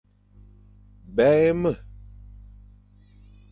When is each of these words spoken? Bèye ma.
Bèye 1.15 1.51
ma. 1.61 1.71